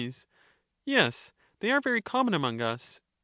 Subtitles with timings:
[0.01, 0.25] Soc,
[0.83, 3.01] Yes; they are very common among us.